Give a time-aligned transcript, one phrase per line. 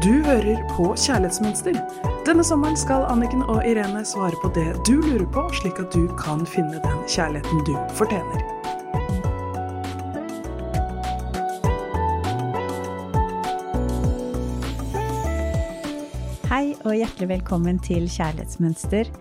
[0.00, 1.74] Du hører på Kjærlighetsmønster.
[2.24, 6.06] Denne sommeren skal Anniken og Irene svare på det du lurer på, slik at du
[6.16, 8.40] kan finne den kjærligheten du fortjener.
[16.48, 19.12] Hei og hjertelig velkommen til Kjærlighetsmønster.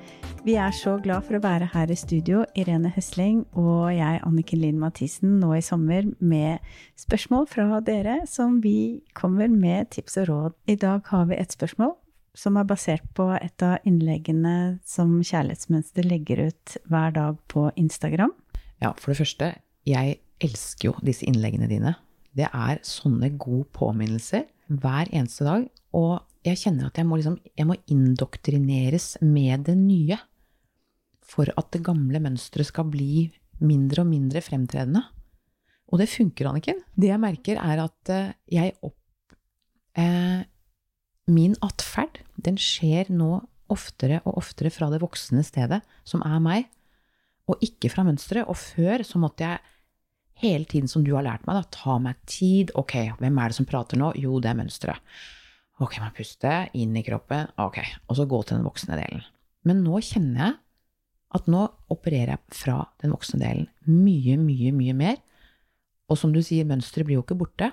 [0.48, 4.62] Vi er så glad for å være her i studio, Irene Hesling og jeg, Anniken
[4.62, 6.64] Lind Mathisen, nå i sommer med
[7.00, 10.56] spørsmål fra dere som vi kommer med tips og råd.
[10.72, 11.92] I dag har vi et spørsmål
[12.40, 18.32] som er basert på et av innleggene som Kjærlighetsmønster legger ut hver dag på Instagram.
[18.80, 19.52] Ja, for det første,
[19.84, 21.98] jeg elsker jo disse innleggene dine.
[22.32, 25.68] Det er sånne gode påminnelser hver eneste dag.
[26.00, 30.20] Og jeg kjenner at jeg må, liksom, jeg må indoktrineres med det nye
[31.30, 33.28] for at det gamle mønsteret skal bli
[33.62, 35.04] mindre og mindre fremtredende.
[35.90, 36.82] Og det funker, Anniken.
[36.94, 38.98] Det jeg merker, er at eh, jeg opp...
[39.98, 40.42] Eh,
[41.30, 43.36] min atferd, den skjer nå
[43.70, 46.70] oftere og oftere fra det voksne stedet, som er meg,
[47.50, 48.50] og ikke fra mønsteret.
[48.50, 49.62] Og før så måtte jeg
[50.42, 52.74] hele tiden, som du har lært meg, da, ta meg tid.
[52.80, 54.14] Ok, hvem er det som prater nå?
[54.18, 55.20] Jo, det er mønsteret.
[55.80, 57.52] Ok, man puster inn i kroppen.
[57.62, 59.24] Ok, og så gå til den voksne delen.
[59.68, 60.58] Men nå kjenner jeg
[61.36, 61.62] at nå
[61.94, 65.18] opererer jeg fra den voksne delen mye, mye, mye mer.
[66.10, 67.72] Og som du sier, mønsteret blir jo ikke borte.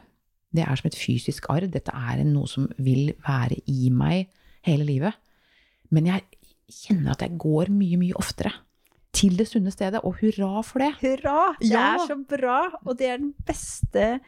[0.52, 1.70] Det er som et fysisk arv.
[1.72, 4.28] Dette er noe som vil være i meg
[4.68, 5.16] hele livet.
[5.90, 6.24] Men jeg
[6.68, 8.52] kjenner at jeg går mye, mye oftere
[9.16, 10.90] til det sunne stedet, og hurra for det.
[11.00, 11.54] Hurra!
[11.60, 11.94] Det Ja.
[11.94, 14.20] er så bra, og det er den beste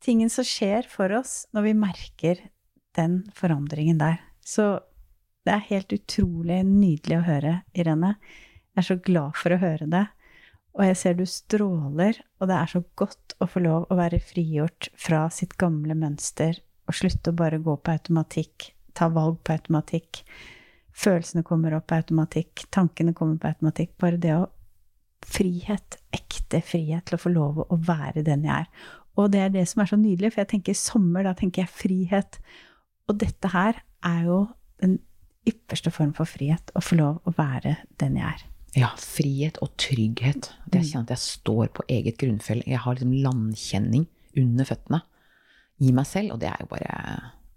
[0.00, 2.40] tingen som skjer for oss når vi merker
[2.96, 4.20] den forandringen der.
[4.40, 4.80] Så
[5.44, 8.14] det er helt utrolig nydelig å høre, Irene.
[8.72, 10.06] Jeg er så glad for å høre det.
[10.72, 14.22] Og jeg ser du stråler, og det er så godt å få lov å være
[14.24, 16.56] frigjort fra sitt gamle mønster
[16.88, 20.22] og slutte å bare gå på automatikk, ta valg på automatikk.
[20.96, 23.94] Følelsene kommer opp på automatikk, tankene kommer på automatikk.
[24.00, 24.48] Bare det å
[25.22, 28.88] Frihet, ekte frihet til å få lov å være den jeg er.
[29.14, 31.70] Og det er det som er så nydelig, for jeg tenker sommer, da tenker jeg
[31.70, 32.38] frihet.
[33.06, 33.78] Og dette her
[34.08, 34.40] er jo
[34.82, 34.98] den
[35.48, 38.48] ypperste form for frihet, å få lov å være den jeg er.
[38.78, 40.48] Ja, frihet og trygghet.
[40.66, 42.62] At jeg kjenner at jeg står på eget grunnfjell.
[42.64, 44.06] Jeg har liksom landkjenning
[44.40, 45.02] under føttene
[45.82, 46.96] i meg selv, og det er jo bare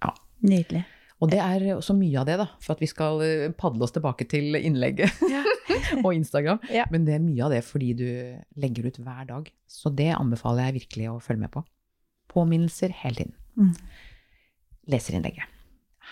[0.03, 0.12] Ja.
[0.46, 0.84] Nydelig.
[1.24, 3.94] Og det er også mye av det, da, for at vi skal eh, padle oss
[3.96, 5.16] tilbake til innlegget
[6.03, 6.59] og Instagram.
[6.70, 6.84] Ja.
[6.92, 8.08] Men det er mye av det fordi du
[8.59, 9.47] legger ut hver dag.
[9.66, 11.64] Så det anbefaler jeg virkelig å følge med på.
[12.36, 13.36] Påminnelser hele tiden.
[13.56, 13.72] Mm.
[14.92, 15.55] Leserinnlegget.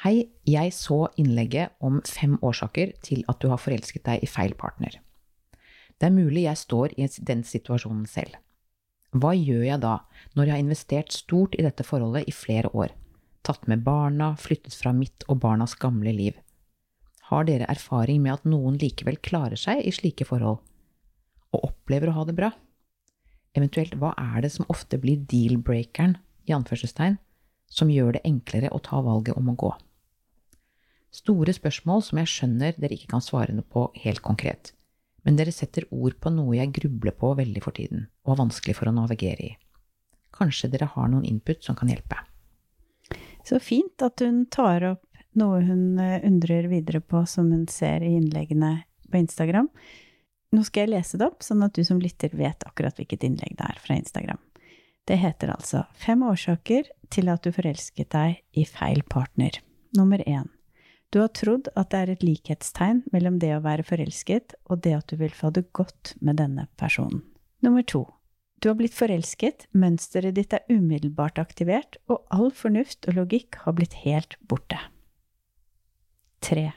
[0.03, 4.51] Hei, jeg så innlegget om fem årsaker til at du har forelsket deg i feil
[4.59, 4.97] partner.
[5.95, 8.33] Det er mulig jeg står i den situasjonen selv.
[9.15, 9.93] Hva gjør jeg da,
[10.35, 12.91] når jeg har investert stort i dette forholdet i flere år?
[13.47, 16.35] Tatt med barna, flyttet fra mitt og barnas gamle liv.
[17.29, 20.59] Har dere erfaring med at noen likevel klarer seg i slike forhold,
[21.55, 22.51] og opplever å ha det bra?
[23.55, 27.15] Eventuelt, hva er det som ofte blir deal-breakeren, i anførselstegn,
[27.71, 29.73] som gjør det enklere å ta valget om å gå?
[31.13, 34.71] Store spørsmål som jeg skjønner dere ikke kan svare noe på helt konkret,
[35.23, 38.75] men dere setter ord på noe jeg grubler på veldig for tiden, og har vanskelig
[38.79, 39.51] for å navigere i.
[40.33, 42.17] Kanskje dere har noen input som kan hjelpe?
[43.45, 45.05] Så fint at hun tar opp
[45.37, 48.79] noe hun eh, undrer videre på, som hun ser i innleggene
[49.11, 49.69] på Instagram.
[50.53, 53.57] Nå skal jeg lese det opp, sånn at du som lytter vet akkurat hvilket innlegg
[53.59, 54.41] det er fra Instagram.
[55.09, 59.57] Det heter altså Fem årsaker til at du forelsket deg i feil partner.
[59.97, 60.49] Nummer én.
[61.13, 64.95] Du har trodd at det er et likhetstegn mellom det å være forelsket og det
[64.97, 67.21] at du vil få det godt med denne personen.
[67.61, 68.07] Nummer to.
[68.57, 73.75] Du har blitt forelsket, mønsteret ditt er umiddelbart aktivert, og all fornuft og logikk har
[73.77, 74.79] blitt helt borte.
[76.41, 76.71] Tre.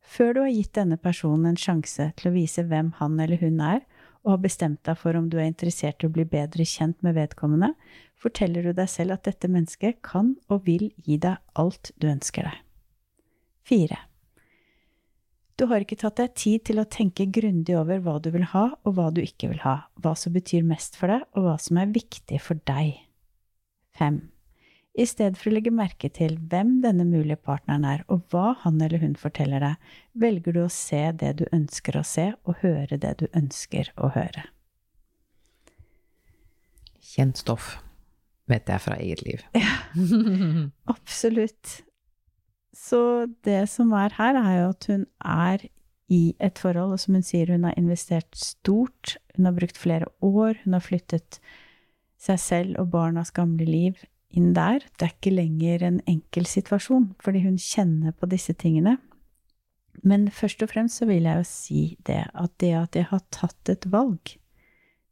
[0.00, 3.60] Før du har gitt denne personen en sjanse til å vise hvem han eller hun
[3.60, 3.82] er,
[4.24, 7.18] og har bestemt deg for om du er interessert i å bli bedre kjent med
[7.18, 7.74] vedkommende,
[8.16, 12.48] forteller du deg selv at dette mennesket kan og vil gi deg alt du ønsker
[12.48, 12.64] deg.
[13.68, 13.98] Fire.
[15.58, 18.68] Du har ikke tatt deg tid til å tenke grundig over hva du vil ha,
[18.86, 21.80] og hva du ikke vil ha, hva som betyr mest for deg, og hva som
[21.82, 23.00] er viktig for deg.
[23.98, 24.20] 5.
[24.98, 28.78] I stedet for å legge merke til hvem denne mulige partneren er, og hva han
[28.82, 32.98] eller hun forteller deg, velger du å se det du ønsker å se, og høre
[33.02, 34.46] det du ønsker å høre.
[37.02, 37.76] Kjent stoff,
[38.50, 39.42] vet jeg fra eget liv.
[39.58, 39.74] Ja,
[40.94, 41.80] Absolutt.
[42.74, 45.64] Så det som er her, er jo at hun er
[46.08, 50.08] i et forhold, og som hun sier, hun har investert stort, hun har brukt flere
[50.24, 51.40] år, hun har flyttet
[52.18, 54.00] seg selv og barnas gamle liv
[54.34, 54.82] inn der.
[54.96, 58.96] Det er ikke lenger en enkel situasjon, fordi hun kjenner på disse tingene.
[60.06, 63.24] Men først og fremst så vil jeg jo si det at det at jeg har
[63.34, 64.36] tatt et valg,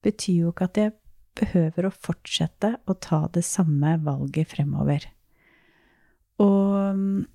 [0.07, 0.97] betyr jo ikke at jeg
[1.37, 5.09] behøver å fortsette å ta det samme valget fremover.
[6.41, 7.27] Og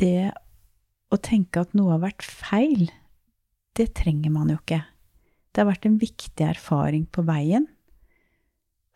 [0.00, 0.30] det
[1.10, 2.88] å tenke at noe har vært feil,
[3.78, 4.82] det trenger man jo ikke.
[5.50, 7.66] Det har vært en viktig erfaring på veien.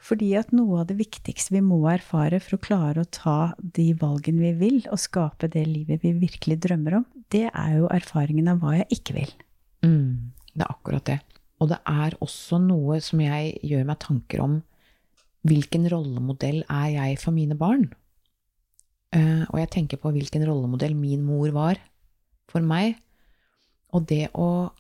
[0.05, 3.89] Fordi at noe av det viktigste vi må erfare for å klare å ta de
[3.97, 8.51] valgene vi vil, og skape det livet vi virkelig drømmer om, det er jo erfaringen
[8.53, 9.33] av hva jeg ikke vil.
[9.87, 11.19] Mm, det er akkurat det.
[11.62, 14.59] Og det er også noe som jeg gjør meg tanker om.
[15.49, 17.89] Hvilken rollemodell er jeg for mine barn?
[19.14, 21.78] Uh, og jeg tenker på hvilken rollemodell min mor var
[22.50, 22.96] for meg.
[23.94, 24.70] Og det å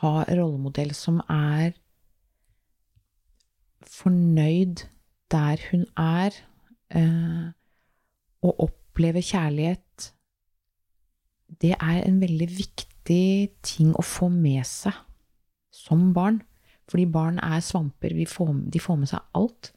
[0.00, 1.74] ha rollemodell som er
[3.94, 4.86] fornøyd
[5.32, 6.36] der hun er,
[6.90, 7.50] eh,
[8.44, 10.12] og opplever kjærlighet,
[11.60, 14.96] det er en veldig viktig ting å få med seg
[15.74, 16.42] som barn.
[16.88, 18.26] Fordi barn er svamper, de
[18.80, 19.72] får med seg alt.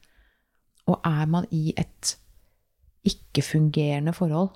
[0.87, 2.17] Og er man i et
[3.07, 4.53] ikke-fungerende forhold,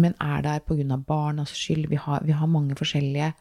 [0.00, 3.32] men er der av barnas skyld, vi har, vi har mange forskjellige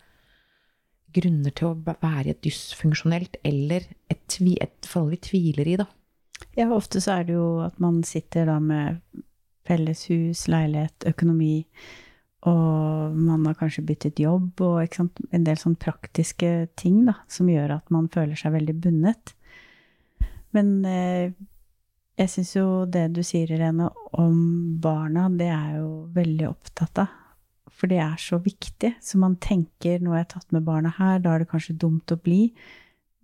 [1.14, 5.86] grunner til å være et dysfunksjonelt eller et, et, forhold vi tviler i, da.
[6.58, 9.02] Ja, ofte så er det jo at man sitter da med
[9.68, 11.68] felles hus, leilighet, økonomi,
[12.50, 17.76] og man har kanskje byttet jobb og en del sånn praktiske ting da, som gjør
[17.76, 19.34] at man føler seg veldig bundet.
[20.56, 21.36] Men eh,
[22.20, 23.88] jeg syns jo det du sier, Irene,
[24.20, 24.36] om
[24.84, 27.16] barna, det er jo veldig opptatt av.
[27.80, 28.92] For det er så viktig.
[29.00, 32.12] Så man tenker nå har jeg tatt med barna her, da er det kanskje dumt
[32.12, 32.50] å bli.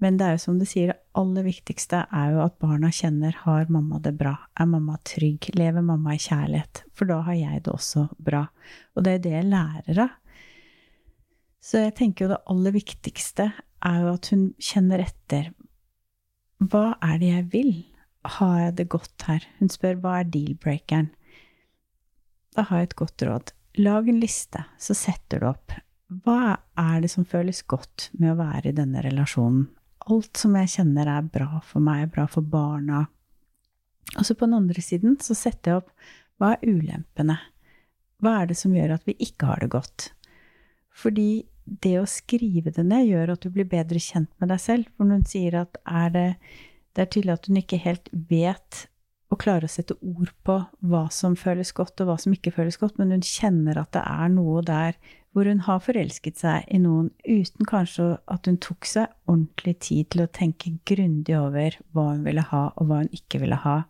[0.03, 3.35] Men det er jo som du sier, det aller viktigste er jo at barna kjenner
[3.45, 4.33] har mamma det bra?
[4.59, 5.49] Er mamma trygg?
[5.55, 6.83] Lever mamma i kjærlighet?
[6.95, 8.45] For da har jeg det også bra.
[8.95, 10.15] Og det er det jeg lærer av.
[11.65, 13.49] Så jeg tenker jo det aller viktigste
[13.89, 15.49] er jo at hun kjenner etter.
[16.61, 17.73] Hva er det jeg vil?
[18.25, 19.45] Har jeg det godt her?
[19.59, 21.11] Hun spør hva er deal-breakeren?
[22.55, 23.51] Da har jeg et godt råd.
[23.85, 25.75] Lag en liste, så setter du opp.
[26.25, 29.67] Hva er det som føles godt med å være i denne relasjonen?
[30.05, 33.07] Alt som jeg kjenner er bra for meg, bra for barna.
[34.15, 35.91] Og så på den andre siden så setter jeg opp
[36.39, 37.39] hva er ulempene?
[38.21, 40.09] Hva er det som gjør at vi ikke har det godt?
[40.95, 44.89] Fordi det å skrive det ned gjør at du blir bedre kjent med deg selv.
[44.95, 46.27] For når hun sier at er det,
[46.95, 48.85] det er tydelig at hun ikke helt vet
[49.33, 50.55] å klare å sette ord på
[50.85, 54.03] hva som føles godt, og hva som ikke føles godt, men hun kjenner at det
[54.05, 54.97] er noe der
[55.35, 60.11] hvor hun har forelsket seg i noen uten kanskje at hun tok seg ordentlig tid
[60.13, 63.81] til å tenke grundig over hva hun ville ha, og hva hun ikke ville ha,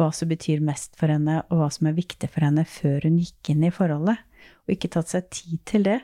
[0.00, 3.20] hva som betyr mest for henne, og hva som er viktig for henne, før hun
[3.20, 4.22] gikk inn i forholdet,
[4.64, 6.00] og ikke tatt seg tid til det,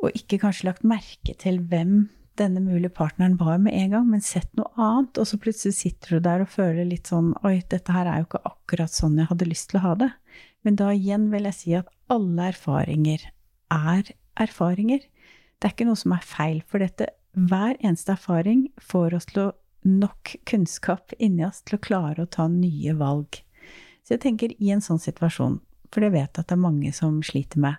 [0.00, 2.04] og ikke kanskje lagt merke til hvem
[2.40, 6.16] denne mulige partneren var med en gang, men sett noe annet, og så plutselig sitter
[6.16, 9.30] du der og føler litt sånn Oi, dette her er jo ikke akkurat sånn jeg
[9.30, 10.10] hadde lyst til å ha det.
[10.66, 13.24] Men da igjen vil jeg si at alle erfaringer
[13.76, 15.04] er erfaringer.
[15.60, 19.44] Det er ikke noe som er feil, for dette hver eneste erfaring får oss til
[19.44, 19.50] å
[19.86, 23.40] nok kunnskap inni oss til å klare å ta nye valg.
[24.04, 26.92] Så jeg tenker i en sånn situasjon, for det vet jeg at det er mange
[26.96, 27.78] som sliter med,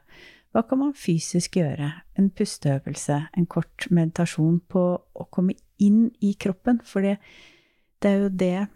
[0.51, 1.87] hva kan man fysisk gjøre?
[2.19, 6.81] En pusteøvelse, en kort meditasjon på å komme inn i kroppen?
[6.83, 7.17] For det,
[8.07, 8.67] er jo det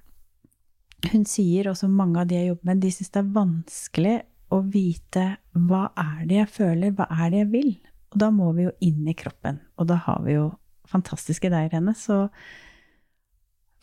[1.11, 4.15] hun sier, og som mange av de jeg jobber med, de syns det er vanskelig
[4.55, 5.25] å vite
[5.67, 7.73] hva er det jeg føler, hva er det jeg vil?
[8.13, 9.59] Og da må vi jo inn i kroppen.
[9.75, 10.47] Og da har vi jo
[10.87, 12.29] fantastiske deg, Irene, så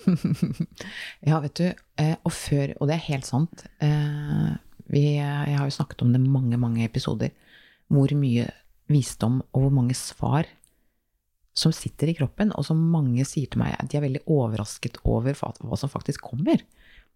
[1.29, 1.67] ja, vet du,
[2.01, 3.61] eh, og før Og det er helt sant.
[3.85, 4.49] Eh,
[4.91, 7.31] vi, jeg har jo snakket om det mange, mange episoder
[7.93, 8.49] hvor mye
[8.93, 10.49] visdom og hvor mange svar
[11.53, 15.37] som sitter i kroppen, og som mange sier til meg de er veldig overrasket over
[15.37, 16.63] hva som faktisk kommer,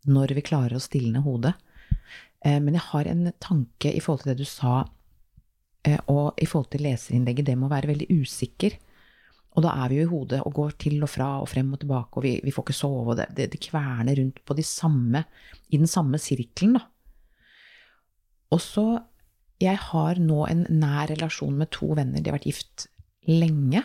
[0.07, 1.55] når vi klarer å stilne hodet.
[2.45, 4.83] Eh, men jeg har en tanke i forhold til det du sa,
[5.89, 8.77] eh, og i forhold til leserinnlegget, det må være veldig usikker.
[9.57, 11.81] Og da er vi jo i hodet og går til og fra og frem og
[11.81, 14.67] tilbake, og vi, vi får ikke sove, og det, det, det, kverner rundt på de
[14.67, 15.25] samme,
[15.73, 16.85] i den samme sirkelen, da.
[18.53, 18.85] Og så
[19.63, 22.21] jeg har nå en nær relasjon med to venner.
[22.21, 22.87] De har vært gift
[23.29, 23.83] lenge.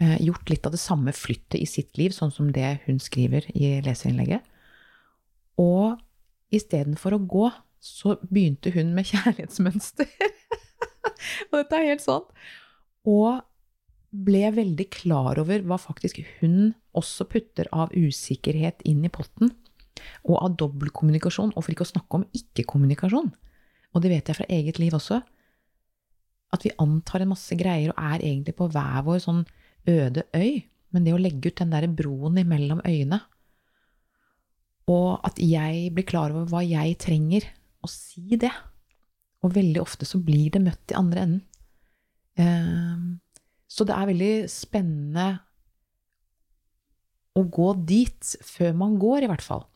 [0.00, 3.48] Eh, gjort litt av det samme flyttet i sitt liv, sånn som det hun skriver
[3.56, 4.44] i leserinnlegget.
[5.60, 5.96] Og
[6.54, 7.50] istedenfor å gå,
[7.80, 10.08] så begynte hun med kjærlighetsmønster.
[11.50, 12.26] og dette er helt sånn.
[13.08, 13.44] Og
[14.26, 19.52] ble veldig klar over hva faktisk hun også putter av usikkerhet inn i potten,
[20.24, 23.32] og av dobbeltkommunikasjon, og for ikke å snakke om ikke-kommunikasjon,
[23.96, 25.22] og det vet jeg fra eget liv også,
[26.52, 29.42] at vi antar en masse greier og er egentlig på hver vår sånn
[29.88, 30.60] øde øy,
[30.92, 33.22] men det å legge ut den derre broen imellom øyene,
[34.86, 37.48] og at jeg blir klar over hva jeg trenger,
[37.82, 38.52] og si det.
[39.42, 41.42] Og veldig ofte så blir det møtt i andre enden.
[42.38, 43.08] Ehm,
[43.66, 45.26] så det er veldig spennende
[47.36, 49.66] å gå dit, før man går, i hvert fall.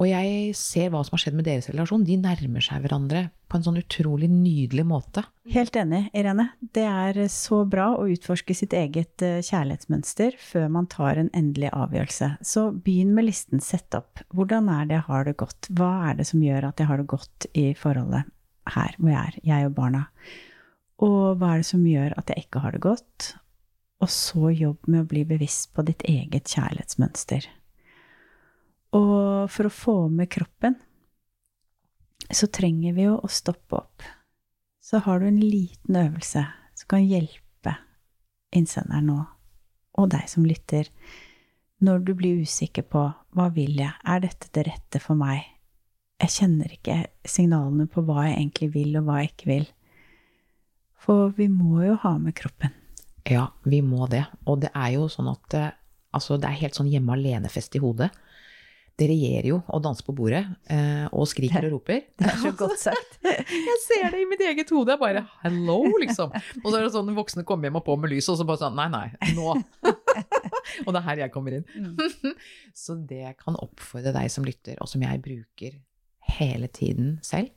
[0.00, 2.06] Og jeg ser hva som har skjedd med deres relasjon.
[2.08, 5.26] De nærmer seg hverandre på en sånn utrolig nydelig måte.
[5.52, 6.46] Helt enig, Irene.
[6.72, 11.68] Det er så bra å utforske sitt eget eh, kjærlighetsmønster før man tar en endelig
[11.76, 12.30] avgjørelse.
[12.40, 13.60] Så begynn med listen.
[13.60, 14.22] Sett opp.
[14.32, 15.68] Hvordan er det jeg har det godt?
[15.76, 18.32] Hva er det som gjør at jeg har det godt i forholdet
[18.70, 20.06] her hvor jeg er, jeg og barna?
[21.04, 23.32] Og hva er det som gjør at jeg ikke har det godt?
[24.00, 27.50] Og så jobb med å bli bevisst på ditt eget kjærlighetsmønster.
[29.48, 30.76] For å få med kroppen,
[32.30, 34.04] så trenger vi jo å stoppe opp.
[34.80, 36.44] Så har du en liten øvelse
[36.74, 37.76] som kan hjelpe
[38.56, 39.18] innsenderen nå,
[39.98, 40.88] og deg som lytter,
[41.80, 43.06] når du blir usikker på
[43.36, 45.46] hva vil jeg, er dette det rette for meg?
[46.20, 49.68] Jeg kjenner ikke signalene på hva jeg egentlig vil, og hva jeg ikke vil.
[51.00, 52.74] For vi må jo ha med kroppen.
[53.30, 54.26] Ja, vi må det.
[54.44, 55.70] Og det er jo sånn at eh,
[56.16, 58.10] altså, det er helt sånn hjemme alene-fest i hodet
[59.00, 62.02] det regjerer jo og danser på bordet eh, og skriker og roper.
[62.20, 63.16] Det er så godt sagt.
[63.70, 64.92] jeg ser det i mitt eget hode.
[64.92, 66.34] Jeg bare hello, liksom.
[66.60, 68.60] Og så er det sånn voksne kommer hjem og på med lyset, og så bare
[68.60, 69.54] sånn nei, nei, nå.
[70.84, 71.64] og det er her jeg kommer inn.
[71.72, 72.34] Mm.
[72.82, 75.78] så det kan oppfordre deg som lytter, og som jeg bruker
[76.36, 77.48] hele tiden selv,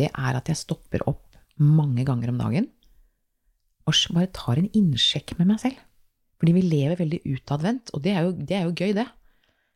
[0.00, 2.72] det er at jeg stopper opp mange ganger om dagen
[3.84, 5.76] og bare tar en innsjekk med meg selv.
[6.40, 9.04] Fordi vi lever veldig utadvendt, og det er jo, det er jo gøy, det.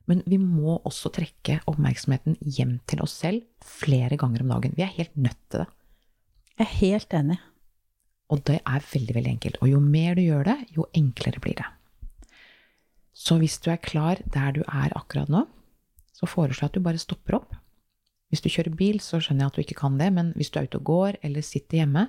[0.08, 4.76] Men vi må også trekke oppmerksomheten hjem til oss selv flere ganger om dagen.
[4.76, 5.68] Vi er helt nødt til det.
[6.58, 7.38] Jeg er helt enig.
[8.32, 9.60] Og det er veldig, veldig enkelt.
[9.62, 11.68] Og jo mer du gjør det, jo enklere blir det.
[13.16, 15.44] Så hvis du er klar der du er akkurat nå,
[16.14, 17.56] så foreslår jeg at du bare stopper opp.
[18.28, 20.58] Hvis du kjører bil, så skjønner jeg at du ikke kan det, men hvis du
[20.60, 22.08] er ute og går eller sitter hjemme,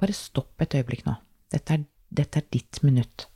[0.00, 1.16] bare stopp et øyeblikk nå.
[1.52, 3.26] Dette er, dette er ditt minutt.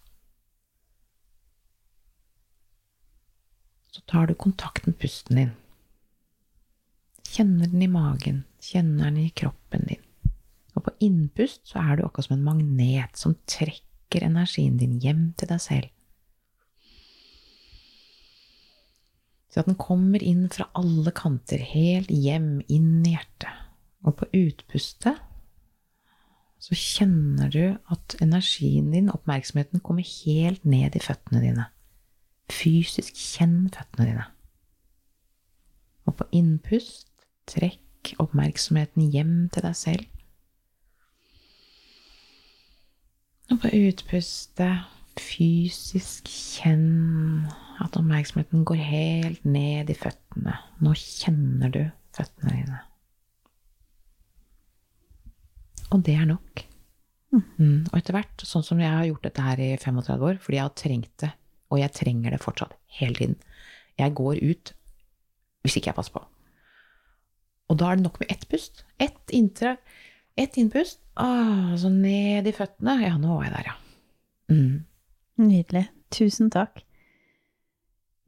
[3.91, 5.53] Så tar du kontakt med pusten din.
[7.31, 10.03] Kjenner den i magen, kjenner den i kroppen din.
[10.75, 15.31] Og på innpust så er du akkurat som en magnet som trekker energien din hjem
[15.39, 15.89] til deg selv.
[19.51, 23.51] Så at den kommer inn fra alle kanter, helt hjem, inn i hjertet.
[24.07, 25.19] Og på utpustet
[26.61, 31.67] så kjenner du at energien din, oppmerksomheten, kommer helt ned i føttene dine.
[32.51, 34.27] Fysisk kjenn føttene dine.
[36.09, 37.11] Og på innpust
[37.51, 40.07] trekk oppmerksomheten hjem til deg selv.
[43.51, 44.87] Og på utpustet
[45.21, 47.49] fysisk kjenn
[47.83, 50.55] at oppmerksomheten går helt ned i føttene.
[50.81, 51.83] Nå kjenner du
[52.17, 52.81] føttene dine.
[55.91, 56.65] Og det er nok.
[57.35, 57.87] Mm.
[57.91, 60.67] Og etter hvert, sånn som jeg har gjort dette her i 35 år, fordi jeg
[60.67, 61.33] har trengt det
[61.71, 62.75] og jeg trenger det fortsatt.
[63.01, 63.39] Hele tiden.
[63.99, 64.75] Jeg går ut
[65.63, 66.23] hvis ikke jeg passer på.
[67.71, 68.85] Og da er det nok med ett pust.
[68.99, 69.77] Ett inntre,
[70.41, 70.99] ett innpust.
[71.15, 72.97] Ah, så ned i føttene.
[73.05, 73.77] Ja, nå var jeg der, ja.
[74.51, 74.79] Mm.
[75.45, 75.85] Nydelig.
[76.11, 76.83] Tusen takk.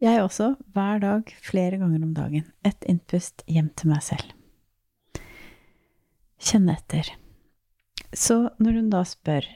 [0.02, 2.46] Jeg også, hver dag, flere ganger om dagen.
[2.66, 4.36] Ett innpust hjem til meg selv.
[6.42, 7.10] Kjenne etter.
[8.12, 9.46] Så når hun da spør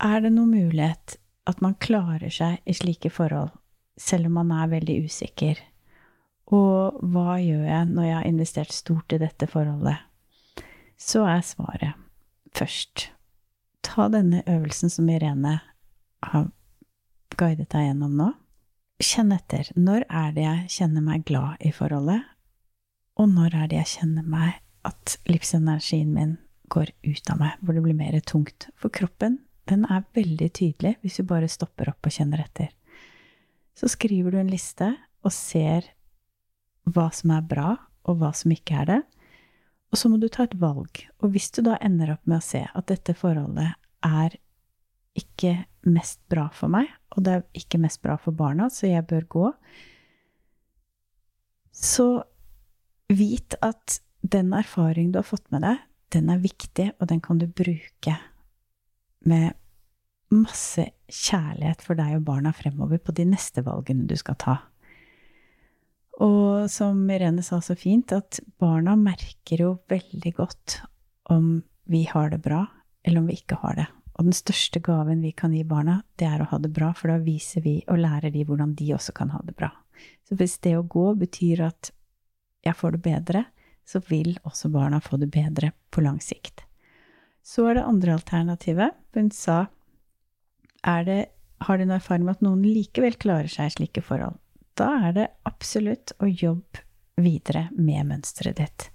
[0.00, 3.52] er det noen mulighet at man klarer seg i slike forhold,
[4.00, 5.60] selv om man er veldig usikker.
[6.50, 10.02] Og hva gjør jeg når jeg har investert stort i dette forholdet?
[11.00, 11.96] Så er svaret
[12.56, 13.10] først
[13.86, 15.58] ta denne øvelsen som Irene
[16.22, 16.50] har
[17.38, 18.30] guidet deg gjennom nå.
[19.00, 19.70] Kjenn etter.
[19.78, 22.26] Når er det jeg kjenner meg glad i forholdet?
[23.20, 26.36] Og når er det jeg kjenner meg at livsenergien min
[26.72, 28.68] går ut av meg, hvor det blir mer tungt?
[28.76, 29.40] For kroppen
[29.70, 32.72] den er veldig tydelig hvis du bare stopper opp og kjenner etter.
[33.78, 34.90] Så skriver du en liste
[35.24, 35.86] og ser
[36.90, 37.74] hva som er bra,
[38.08, 39.00] og hva som ikke er det.
[39.90, 41.02] Og så må du ta et valg.
[41.20, 43.74] Og hvis du da ender opp med å se at dette forholdet
[44.06, 44.36] er
[45.18, 45.54] ikke
[45.90, 49.26] mest bra for meg, og det er ikke mest bra for barna, så jeg bør
[49.34, 49.46] gå,
[51.74, 52.08] så
[53.10, 55.80] vit at den erfaring du har fått med deg,
[56.14, 58.16] den er viktig, og den kan du bruke
[59.26, 59.54] med
[60.34, 64.56] masse kjærlighet for deg og barna fremover på de neste valgene du skal ta.
[66.20, 70.80] Og som Irene sa så fint, at barna merker jo veldig godt
[71.32, 72.64] om vi har det bra,
[73.02, 73.86] eller om vi ikke har det.
[74.18, 77.08] Og den største gaven vi kan gi barna, det er å ha det bra, for
[77.08, 79.70] da viser vi og lærer de hvordan de også kan ha det bra.
[80.28, 81.90] Så hvis det å gå betyr at
[82.66, 83.44] jeg får det bedre,
[83.88, 86.62] så vil også barna få det bedre på lang sikt.
[87.42, 88.92] Så er det andre alternativet.
[89.16, 89.64] Hun sa
[91.06, 91.20] det,
[91.60, 94.38] har du noen erfaring med at noen likevel klarer seg i slike forhold?
[94.78, 96.84] Da er det absolutt å jobbe
[97.20, 98.86] videre med mønsteret ditt.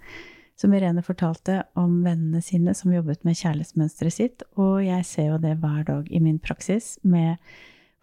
[0.57, 5.39] Som Irene fortalte om vennene sine som jobbet med kjærlighetsmønsteret sitt, og jeg ser jo
[5.43, 7.37] det hver dag i min praksis med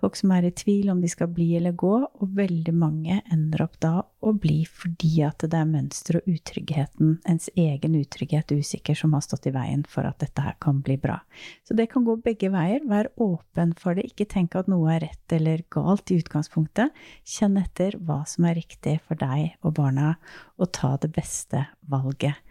[0.02, 3.62] folk som er i tvil om de skal bli eller gå, og veldig mange ender
[3.62, 8.98] opp da å bli fordi at det er mønster og utryggheten, ens egen utrygghet, usikker,
[8.98, 11.20] som har stått i veien for at dette her kan bli bra.
[11.66, 12.82] Så det kan gå begge veier.
[12.88, 14.08] Vær åpen for det.
[14.10, 16.90] Ikke tenk at noe er rett eller galt i utgangspunktet.
[17.28, 20.16] Kjenn etter hva som er riktig for deg og barna,
[20.58, 22.42] og ta det beste valget.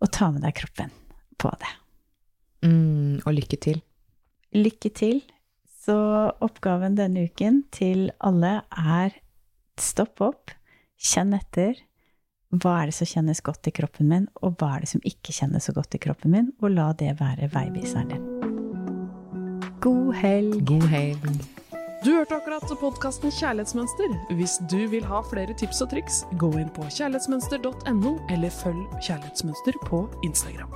[0.00, 0.94] Og ta med deg kroppen
[1.40, 1.74] på det.
[2.66, 3.82] Mm, og lykke til.
[4.54, 5.22] Lykke til.
[5.90, 9.16] Så oppgaven denne uken til alle er
[9.80, 10.52] stopp opp,
[10.94, 11.80] kjenn etter.
[12.54, 15.34] Hva er det som kjennes godt i kroppen min, og hva er det som ikke
[15.34, 16.52] kjennes så godt i kroppen min?
[16.62, 18.22] Og la det være veiviseren din.
[19.82, 20.60] God helg!
[20.70, 21.26] God helg.
[22.04, 24.14] Du hørte akkurat podkasten Kjærlighetsmønster.
[24.38, 29.82] Hvis du vil ha flere tips og triks, gå inn på kjærlighetsmønster.no, eller følg Kjærlighetsmønster
[29.90, 30.70] på Instagram.